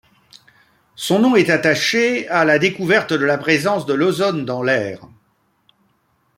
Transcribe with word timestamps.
Son 0.95 1.19
nom 1.19 1.35
est 1.35 1.51
attaché 1.51 2.27
à 2.29 2.43
la 2.43 2.57
découverte 2.57 3.13
de 3.13 3.23
la 3.23 3.37
présence 3.37 3.85
de 3.85 3.93
l’ozone 3.93 4.45
dans 4.45 4.63
l'air. 4.63 4.99